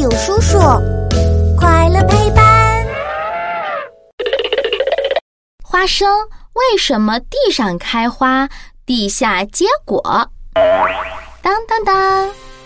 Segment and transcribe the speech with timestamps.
[0.00, 0.58] 有叔叔，
[1.58, 2.86] 快乐陪伴。
[5.62, 6.08] 花生
[6.54, 8.48] 为什么地上开花，
[8.86, 10.00] 地下结果？
[11.42, 11.94] 当当当！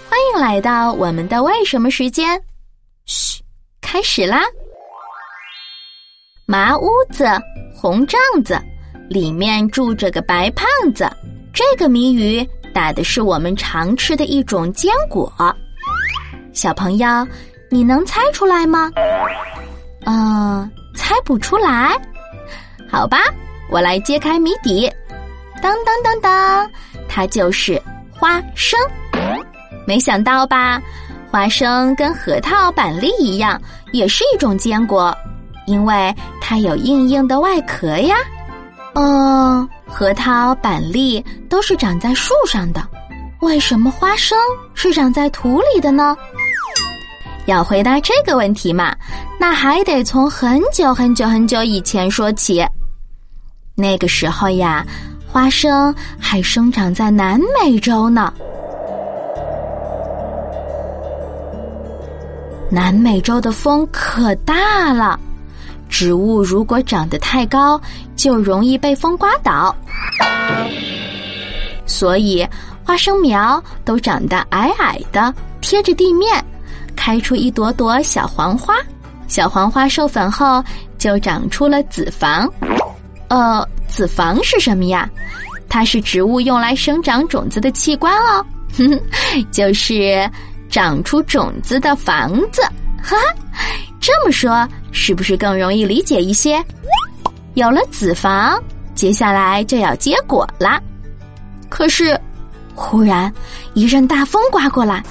[0.09, 2.41] 欢迎来到我们的为什么时间。
[3.05, 3.43] 嘘，
[3.81, 4.43] 开始啦！
[6.47, 7.27] 麻屋子，
[7.75, 8.57] 红帐子，
[9.11, 10.65] 里面住着个白胖
[10.95, 11.11] 子。
[11.53, 15.33] 这个谜语打的是我们常吃的一种坚果。
[16.55, 17.07] 小朋友，
[17.69, 18.91] 你能猜出来吗？
[20.07, 22.01] 嗯，猜不出来。
[22.89, 23.19] 好吧，
[23.69, 24.91] 我来揭开谜底。
[25.61, 26.71] 当当当当，
[27.09, 27.81] 它就是
[28.13, 28.79] 花生。
[29.87, 30.81] 没想到吧？
[31.31, 35.13] 花生跟核桃、板栗一样，也是一种坚果，
[35.67, 38.15] 因为它有硬硬的外壳呀。
[38.95, 42.81] 嗯，核桃、板栗都是长在树上的，
[43.41, 44.39] 为什么花生
[44.75, 46.17] 是长在土里的呢？
[47.47, 48.95] 要回答这个问题嘛，
[49.39, 52.65] 那还得从很久很久很久以前说起。
[53.75, 54.87] 那个时候呀，
[55.27, 58.33] 花生还生长在南美洲呢。
[62.71, 65.19] 南美洲的风可大了，
[65.89, 67.81] 植物如果长得太高，
[68.17, 69.75] 就容易被风刮倒，
[71.85, 72.45] 所以
[72.85, 76.45] 花生苗都长得矮矮的，贴着地面。
[77.05, 78.77] 开出一朵朵小黄花，
[79.29, 80.65] 小黄花授粉后
[80.97, 82.51] 就长出了子房。
[83.29, 85.07] 呃，子房是什么呀？
[85.69, 88.47] 它是植物用来生长种子的器官哦，
[89.53, 90.27] 就是
[90.71, 92.63] 长出种子的房子。
[93.03, 93.35] 哈哈，
[94.01, 96.65] 这么说是不是更容易理解一些？
[97.53, 98.59] 有了子房，
[98.95, 100.81] 接下来就要结果啦。
[101.69, 102.19] 可是，
[102.75, 103.31] 忽然
[103.75, 105.05] 一阵大风刮过来。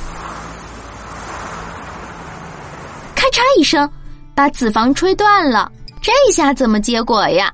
[3.34, 3.90] 嚓一声，
[4.36, 5.72] 把子房吹断了。
[6.00, 7.52] 这下怎么结果呀？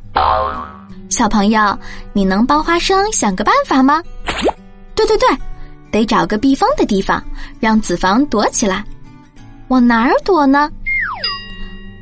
[1.09, 1.79] 小朋友，
[2.11, 4.03] 你能帮花生想个办法吗？
[4.93, 5.29] 对对对，
[5.89, 7.23] 得找个避风的地方，
[7.61, 8.83] 让子房躲起来。
[9.69, 10.69] 往哪儿躲呢？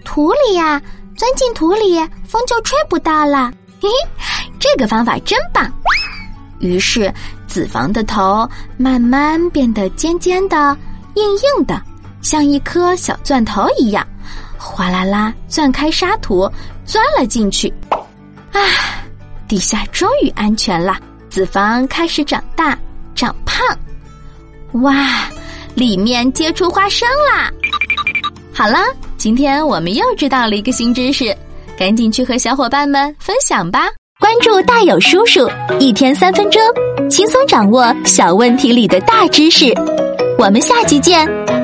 [0.04, 0.82] 土里呀，
[1.16, 3.52] 钻进土里，风就吹不到了。
[3.80, 5.72] 嘿嘿，这个方法真棒。
[6.60, 7.14] 于是，
[7.46, 10.76] 子房的头慢慢变得尖尖的、
[11.14, 11.80] 硬硬的。
[12.22, 14.06] 像一颗小钻头一样，
[14.58, 16.50] 哗啦啦钻开沙土，
[16.86, 17.74] 钻了进去。
[18.52, 18.60] 啊，
[19.48, 20.98] 地下终于安全了。
[21.30, 22.78] 子房开始长大、
[23.14, 23.64] 长胖。
[24.82, 25.30] 哇，
[25.76, 27.52] 里面结出花生啦！
[28.54, 28.80] 好了，
[29.18, 31.36] 今天我们又知道了一个新知识，
[31.78, 33.88] 赶紧去和小伙伴们分享吧。
[34.20, 35.48] 关注大有叔叔，
[35.80, 36.60] 一天三分钟，
[37.10, 39.72] 轻松掌握小问题里的大知识。
[40.40, 41.57] 我们下期见。